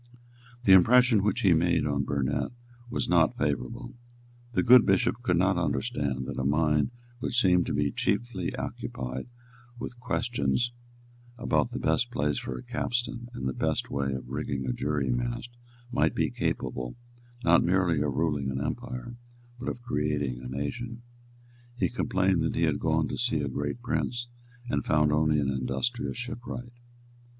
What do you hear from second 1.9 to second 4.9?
Burnet was not favourable. The good